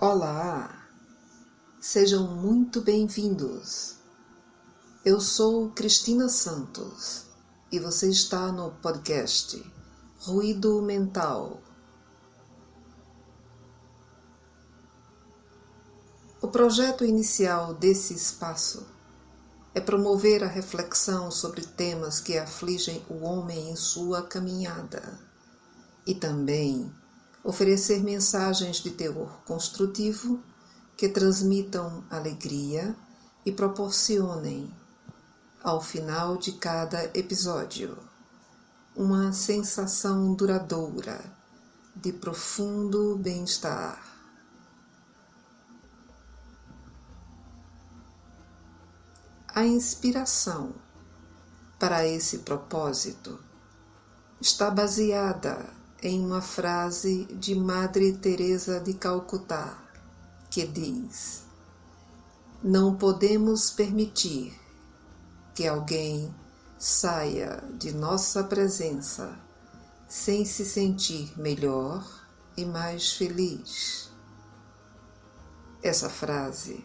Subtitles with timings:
[0.00, 0.86] Olá,
[1.80, 3.96] sejam muito bem-vindos.
[5.04, 7.26] Eu sou Cristina Santos
[7.72, 9.60] e você está no podcast
[10.20, 11.60] Ruído Mental.
[16.40, 18.86] O projeto inicial desse espaço
[19.74, 25.18] é promover a reflexão sobre temas que afligem o homem em sua caminhada
[26.06, 26.88] e também
[27.48, 30.38] oferecer mensagens de teor construtivo
[30.98, 32.94] que transmitam alegria
[33.42, 34.70] e proporcionem,
[35.64, 37.96] ao final de cada episódio,
[38.94, 41.18] uma sensação duradoura
[41.96, 43.98] de profundo bem-estar.
[49.54, 50.74] A inspiração
[51.78, 53.42] para esse propósito
[54.38, 59.76] está baseada em uma frase de Madre Teresa de Calcutá,
[60.48, 61.42] que diz:
[62.62, 64.58] Não podemos permitir
[65.54, 66.32] que alguém
[66.78, 69.36] saia de nossa presença
[70.08, 72.06] sem se sentir melhor
[72.56, 74.10] e mais feliz.
[75.82, 76.84] Essa frase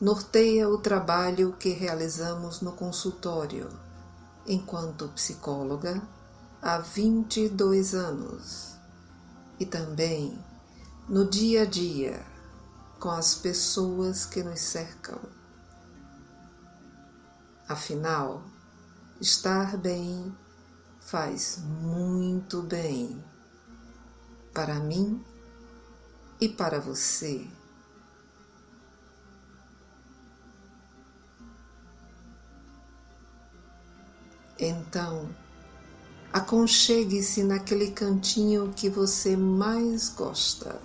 [0.00, 3.68] norteia o trabalho que realizamos no consultório
[4.46, 6.00] enquanto psicóloga
[6.64, 8.74] há 22 anos
[9.60, 10.42] e também
[11.06, 12.24] no dia a dia
[12.98, 15.20] com as pessoas que nos cercam.
[17.68, 18.42] Afinal,
[19.20, 20.34] estar bem
[21.00, 23.22] faz muito bem
[24.54, 25.22] para mim
[26.40, 27.46] e para você.
[34.58, 35.43] Então,
[36.34, 40.80] Aconchegue-se naquele cantinho que você mais gosta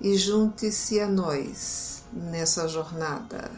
[0.00, 3.50] e junte-se a nós nessa jornada.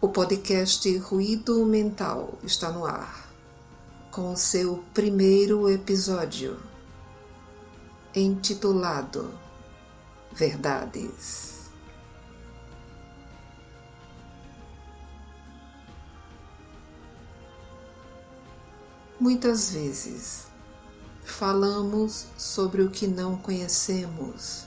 [0.00, 3.28] O podcast Ruído Mental está no ar
[4.12, 6.60] com seu primeiro episódio
[8.14, 9.34] intitulado
[10.32, 11.53] Verdades.
[19.24, 20.48] Muitas vezes
[21.24, 24.66] falamos sobre o que não conhecemos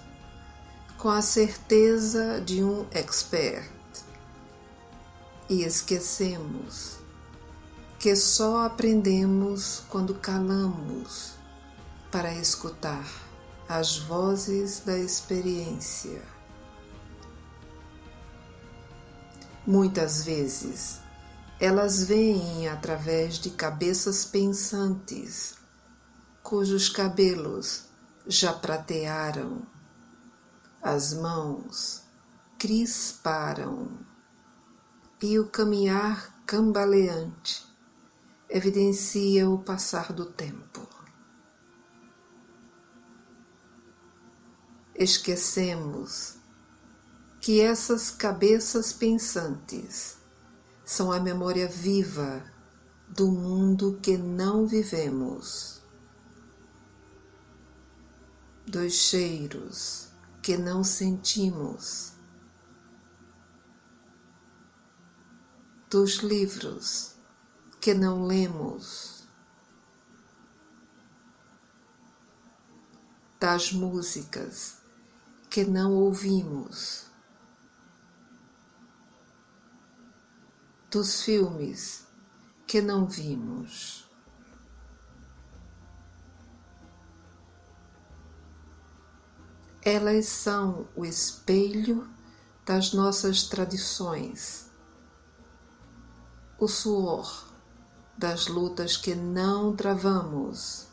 [0.98, 3.70] com a certeza de um expert
[5.48, 6.98] e esquecemos
[8.00, 11.36] que só aprendemos quando calamos
[12.12, 13.08] para escutar
[13.70, 16.24] as vozes da experiência.
[19.68, 21.06] Muitas vezes
[21.60, 25.56] elas veem através de cabeças pensantes,
[26.44, 27.86] cujos cabelos
[28.28, 29.66] já pratearam,
[30.82, 32.04] as mãos
[32.60, 33.98] crisparam
[35.22, 37.66] e o caminhar cambaleante
[38.48, 40.88] evidencia o passar do tempo.
[44.94, 46.36] Esquecemos
[47.42, 50.17] que essas cabeças pensantes
[50.88, 52.42] são a memória viva
[53.10, 55.82] do mundo que não vivemos,
[58.66, 60.08] dos cheiros
[60.42, 62.14] que não sentimos,
[65.90, 67.18] dos livros
[67.82, 69.28] que não lemos,
[73.38, 74.78] das músicas
[75.50, 77.07] que não ouvimos.
[80.98, 82.08] Dos filmes
[82.66, 84.10] que não vimos.
[89.84, 92.10] Elas são o espelho
[92.66, 94.72] das nossas tradições,
[96.58, 97.48] o suor
[98.18, 100.88] das lutas que não travamos,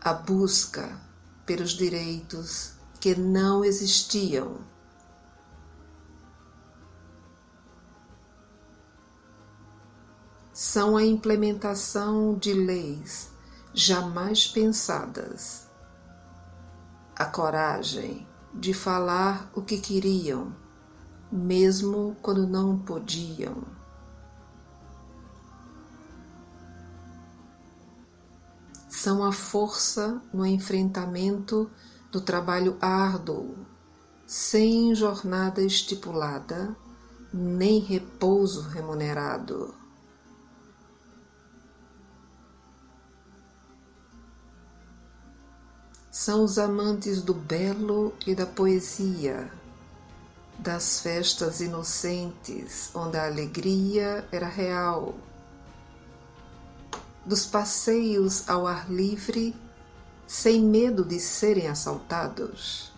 [0.00, 1.00] a busca
[1.44, 4.64] pelos direitos que não existiam
[10.72, 13.30] são a implementação de leis
[13.74, 15.68] jamais pensadas,
[17.14, 20.56] a coragem de falar o que queriam,
[21.30, 23.64] mesmo quando não podiam.
[28.88, 31.70] São a força no enfrentamento
[32.10, 33.58] do trabalho árduo,
[34.26, 36.74] sem jornada estipulada,
[37.30, 39.81] nem repouso remunerado.
[46.12, 49.50] São os amantes do belo e da poesia,
[50.58, 55.14] das festas inocentes onde a alegria era real,
[57.24, 59.56] dos passeios ao ar livre
[60.26, 62.92] sem medo de serem assaltados.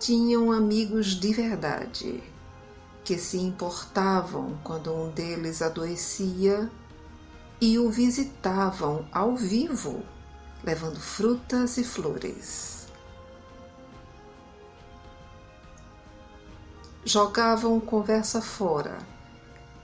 [0.00, 2.20] Tinham amigos de verdade
[3.04, 6.68] que se importavam quando um deles adoecia
[7.60, 10.04] e o visitavam ao vivo,
[10.62, 12.86] levando frutas e flores.
[17.04, 18.98] Jogavam conversa fora,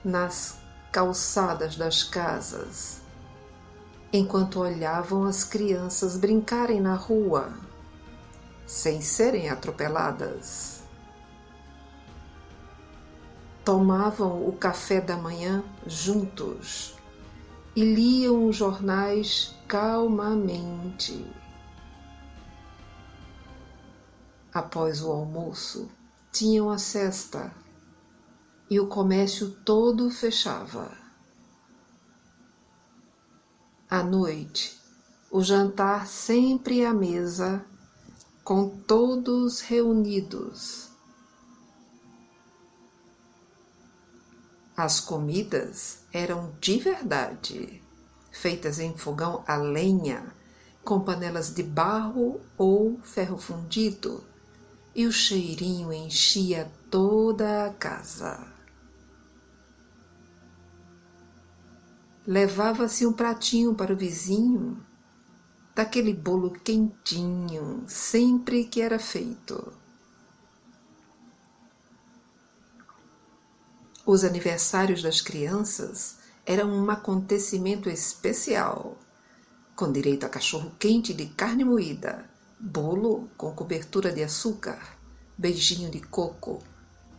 [0.04, 0.58] nas
[0.90, 3.00] calçadas das casas,
[4.12, 7.54] enquanto olhavam as crianças brincarem na rua,
[8.66, 10.82] sem serem atropeladas.
[13.64, 17.00] Tomavam o café da manhã juntos
[17.74, 21.26] e liam os jornais calmamente.
[24.52, 25.90] Após o almoço,
[26.30, 27.52] tinham a cesta
[28.68, 30.96] e o comércio todo fechava.
[33.88, 34.78] À noite,
[35.30, 37.64] o jantar sempre à mesa,
[38.44, 40.91] com todos reunidos.
[44.82, 47.80] As comidas eram de verdade,
[48.32, 50.34] feitas em fogão a lenha,
[50.82, 54.24] com panelas de barro ou ferro fundido,
[54.92, 58.44] e o cheirinho enchia toda a casa.
[62.26, 64.84] Levava-se um pratinho para o vizinho,
[65.76, 69.80] daquele bolo quentinho, sempre que era feito.
[74.04, 78.98] Os aniversários das crianças eram um acontecimento especial,
[79.76, 82.28] com direito a cachorro quente de carne moída,
[82.58, 84.98] bolo com cobertura de açúcar,
[85.38, 86.60] beijinho de coco,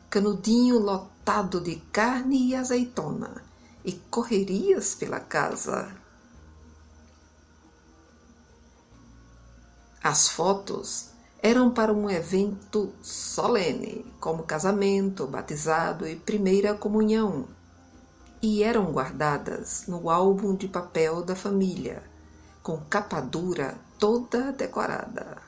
[0.10, 3.42] canudinho lotado de carne e azeitona
[3.86, 5.96] e correrias pela casa.
[10.04, 11.12] As fotos
[11.45, 17.50] eram para um evento solene, como casamento, batizado e primeira comunhão,
[18.42, 22.01] e eram guardadas no álbum de papel da família,
[22.63, 25.42] com capa dura toda decorada.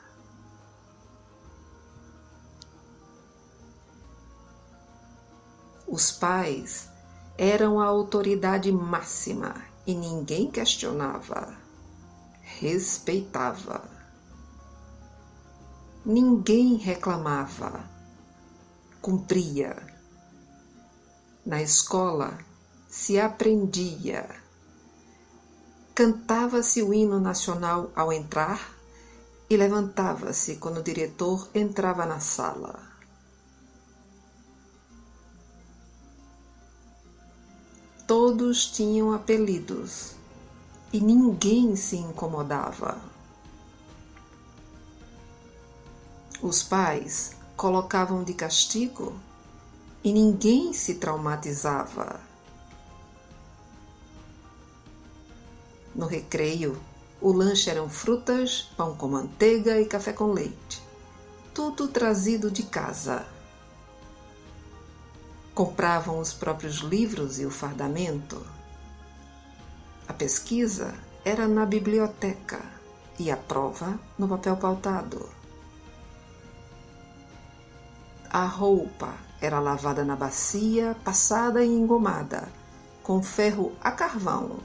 [5.88, 6.90] Os pais
[7.38, 9.54] eram a autoridade máxima
[9.86, 11.56] e ninguém questionava,
[12.42, 13.95] respeitava.
[16.08, 17.84] Ninguém reclamava,
[19.02, 19.76] cumpria.
[21.44, 22.38] Na escola
[22.88, 24.30] se aprendia.
[25.96, 28.72] Cantava-se o hino nacional ao entrar
[29.50, 32.78] e levantava-se quando o diretor entrava na sala.
[38.06, 40.12] Todos tinham apelidos
[40.92, 43.15] e ninguém se incomodava.
[46.42, 49.18] Os pais colocavam de castigo
[50.04, 52.20] e ninguém se traumatizava.
[55.94, 56.78] No recreio,
[57.22, 60.82] o lanche eram frutas, pão com manteiga e café com leite.
[61.54, 63.24] Tudo trazido de casa.
[65.54, 68.46] Compravam os próprios livros e o fardamento.
[70.06, 72.60] A pesquisa era na biblioteca
[73.18, 75.35] e a prova no papel pautado.
[78.36, 82.52] A roupa era lavada na bacia, passada e engomada,
[83.02, 84.58] com ferro a carvão.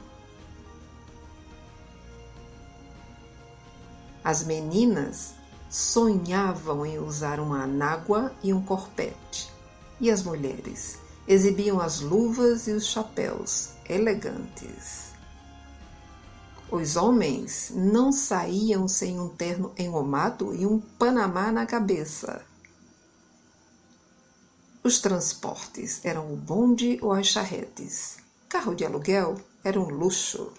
[4.22, 5.32] As meninas
[5.70, 9.50] sonhavam em usar uma anágua e um corpete,
[9.98, 15.12] e as mulheres exibiam as luvas e os chapéus elegantes.
[16.70, 22.51] Os homens não saíam sem um terno engomado e um panamá na cabeça
[24.84, 28.16] os transportes eram o bonde ou as charretes.
[28.48, 30.52] Carro de aluguel era um luxo.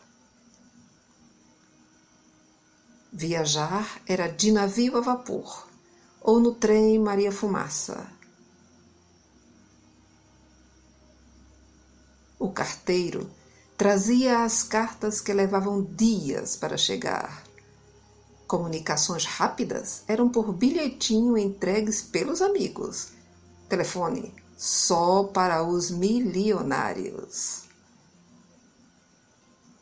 [3.11, 5.67] Viajar era de navio a vapor
[6.21, 8.07] ou no trem Maria Fumaça.
[12.39, 13.29] O carteiro
[13.77, 17.43] trazia as cartas que levavam dias para chegar.
[18.47, 23.11] Comunicações rápidas eram por bilhetinho entregues pelos amigos
[23.73, 27.63] Telefone só para os milionários.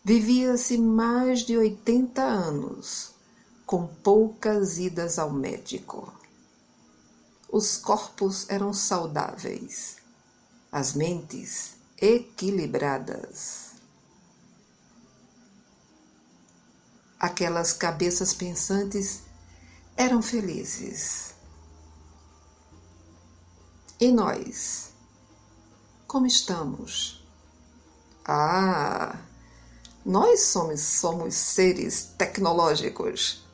[0.01, 3.11] Vivia-se mais de 80 anos,
[3.65, 6.09] com poucas idas ao médico.
[7.51, 9.97] Os corpos eram saudáveis,
[10.71, 11.71] as mentes
[12.01, 13.71] equilibradas.
[17.19, 19.23] Aquelas cabeças pensantes
[19.97, 21.40] eram felizes.
[24.01, 24.89] E nós?
[26.07, 27.23] Como estamos?
[28.25, 29.15] Ah,
[30.03, 33.45] nós somos, somos seres tecnológicos.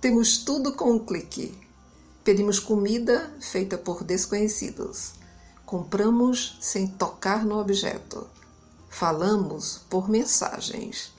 [0.00, 1.58] Temos tudo com um clique.
[2.22, 5.14] Pedimos comida feita por desconhecidos.
[5.66, 8.28] Compramos sem tocar no objeto.
[8.88, 11.12] Falamos por mensagens.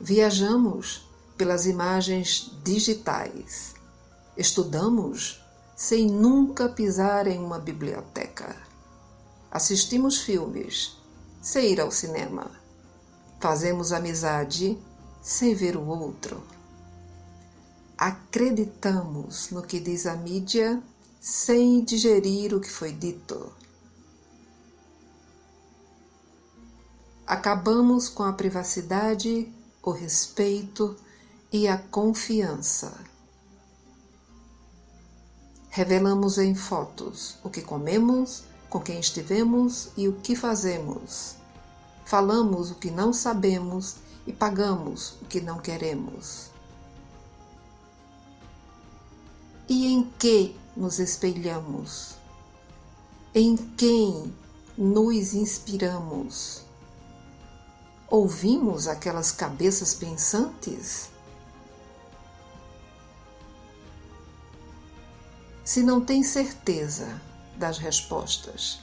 [0.00, 3.76] Viajamos pelas imagens digitais.
[4.36, 5.40] Estudamos
[5.80, 8.54] sem nunca pisar em uma biblioteca.
[9.50, 10.94] Assistimos filmes
[11.40, 12.50] sem ir ao cinema.
[13.40, 14.78] Fazemos amizade
[15.22, 16.42] sem ver o outro.
[17.96, 20.82] Acreditamos no que diz a mídia
[21.18, 23.50] sem digerir o que foi dito.
[27.26, 29.50] Acabamos com a privacidade,
[29.82, 30.94] o respeito
[31.50, 32.92] e a confiança.
[35.70, 41.36] Revelamos em fotos o que comemos, com quem estivemos e o que fazemos.
[42.04, 43.96] Falamos o que não sabemos
[44.26, 46.50] e pagamos o que não queremos.
[49.68, 52.16] E em que nos espelhamos?
[53.32, 54.34] Em quem
[54.76, 56.62] nos inspiramos?
[58.08, 61.10] Ouvimos aquelas cabeças pensantes?
[65.70, 67.22] Se não tem certeza
[67.54, 68.80] das respostas,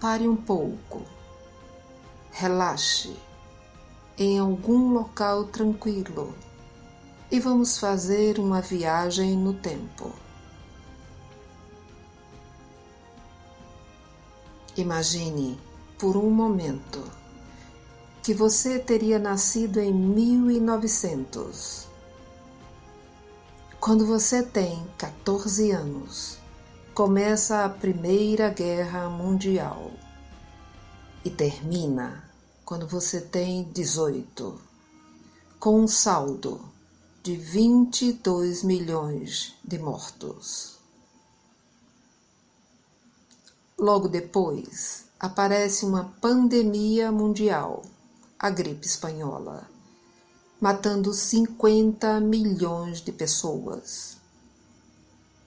[0.00, 1.04] pare um pouco,
[2.32, 3.16] relaxe.
[4.18, 6.34] Em algum local tranquilo.
[7.30, 10.12] E vamos fazer uma viagem no tempo.
[14.76, 15.56] Imagine
[16.00, 17.00] por um momento
[18.24, 21.87] que você teria nascido em 1900
[23.88, 26.36] quando você tem 14 anos,
[26.94, 29.92] começa a Primeira Guerra Mundial
[31.24, 32.22] e termina
[32.66, 34.60] quando você tem 18,
[35.58, 36.60] com um saldo
[37.22, 40.76] de 22 milhões de mortos.
[43.78, 47.80] Logo depois, aparece uma pandemia mundial,
[48.38, 49.77] a gripe espanhola
[50.60, 54.16] matando 50 milhões de pessoas.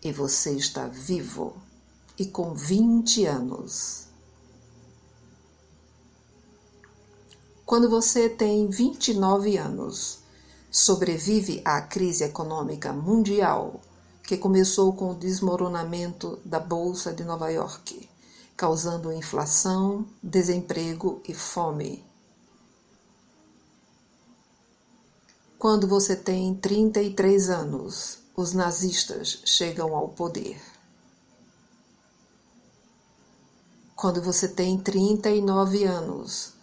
[0.01, 1.53] E você está vivo
[2.18, 4.08] e com 20 anos.
[7.65, 10.20] Quando você tem 29 anos,
[10.70, 13.82] sobrevive à crise econômica mundial
[14.24, 18.10] que começou com o desmoronamento da Bolsa de Nova York,
[18.56, 22.11] causando inflação, desemprego e fome
[25.62, 30.60] Quando você tem 33 anos, os nazistas chegam ao poder.
[33.96, 36.53] Quando você tem 39 anos,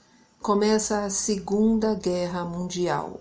[0.43, 3.21] começa a Segunda Guerra Mundial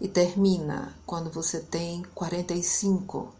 [0.00, 3.34] e termina quando você tem 45,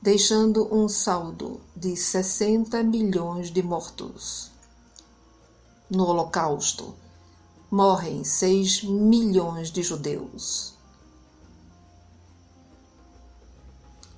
[0.00, 4.50] deixando um saldo de 60 milhões de mortos.
[5.90, 6.94] No Holocausto,
[7.72, 10.74] morrem 6 milhões de judeus.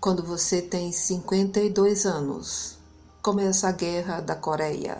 [0.01, 2.79] Quando você tem 52 anos,
[3.23, 4.99] começa a Guerra da Coreia.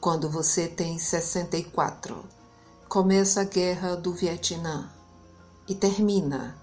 [0.00, 2.24] Quando você tem 64,
[2.88, 4.88] começa a Guerra do Vietnã
[5.66, 6.56] e termina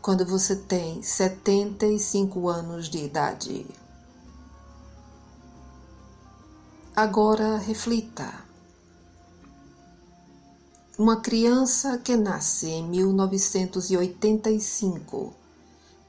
[0.00, 3.81] quando você tem 75 anos de idade.
[6.94, 8.30] Agora reflita.
[10.98, 15.32] Uma criança que nasce em 1985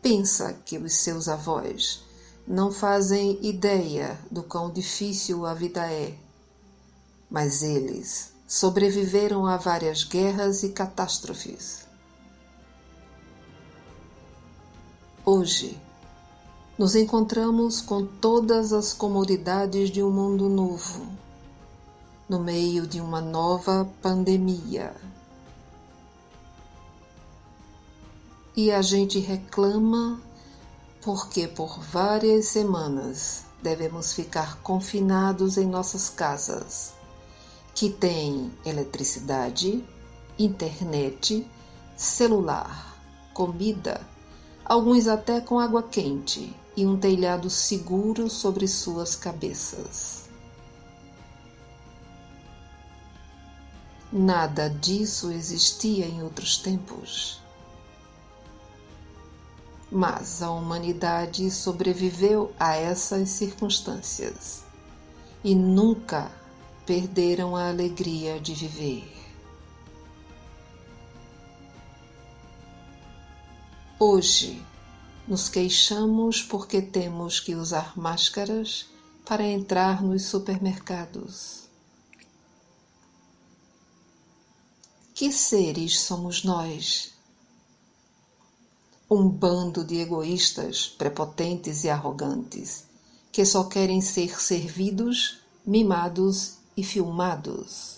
[0.02, 2.04] pensa que os seus avós
[2.46, 6.18] não fazem ideia do quão difícil a vida é,
[7.32, 11.88] mas eles sobreviveram a várias guerras e catástrofes.
[15.26, 15.80] Hoje,
[16.78, 21.06] nos encontramos com todas as comodidades de um mundo novo,
[22.28, 24.92] no meio de uma nova pandemia.
[28.56, 30.20] E a gente reclama
[31.02, 36.94] porque por várias semanas devemos ficar confinados em nossas casas,
[37.76, 39.84] que tem eletricidade,
[40.40, 41.48] internet,
[41.96, 42.98] celular,
[43.32, 44.02] comida,
[44.66, 50.24] alguns até com água quente e um telhado seguro sobre suas cabeças.
[54.12, 57.42] Nada disso existia em outros tempos.
[59.92, 64.64] Mas a humanidade sobreviveu a essas circunstâncias
[65.44, 66.32] e nunca
[66.86, 69.12] perderam a alegria de viver.
[74.00, 74.62] Hoje,
[75.28, 78.88] nos queixamos porque temos que usar máscaras
[79.26, 81.64] para entrar nos supermercados.
[85.14, 87.14] Que seres somos nós?
[89.10, 92.86] Um bando de egoístas, prepotentes e arrogantes
[93.34, 97.98] que só querem ser servidos, mimados e filmados.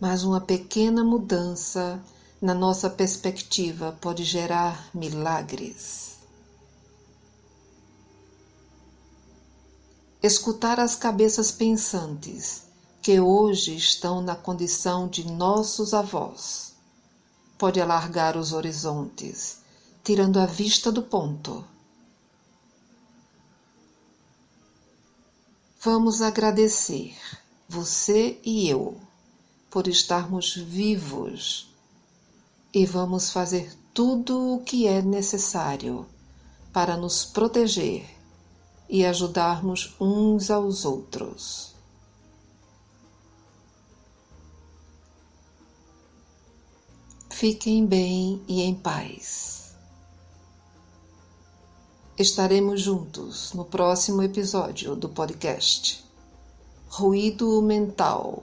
[0.00, 2.02] Mas uma pequena mudança
[2.46, 6.14] na nossa perspectiva pode gerar milagres.
[10.22, 12.62] Escutar as cabeças pensantes
[13.02, 16.72] que hoje estão na condição de nossos avós
[17.58, 19.58] pode alargar os horizontes,
[20.04, 21.64] tirando a vista do ponto.
[25.80, 27.16] Vamos agradecer,
[27.68, 29.00] você e eu,
[29.68, 31.74] por estarmos vivos
[32.76, 36.04] e vamos fazer tudo o que é necessário
[36.74, 38.06] para nos proteger
[38.86, 41.74] e ajudarmos uns aos outros.
[47.30, 49.74] Fiquem bem e em paz.
[52.18, 56.04] Estaremos juntos no próximo episódio do podcast
[56.90, 58.42] Ruído Mental